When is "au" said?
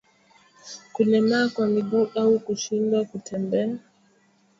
2.15-2.39